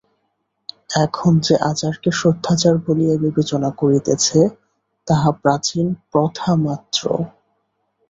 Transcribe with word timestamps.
এখন 1.01 1.31
যে-আচারকে 1.39 2.09
শুদ্ধাচার 2.11 2.75
বলিয়া 2.85 3.15
বিবেচনা 3.17 3.69
করিতেছে, 3.71 4.39
তাহা 5.07 5.29
প্রাচীন 5.41 5.87
প্রথামাত্র। 6.11 7.03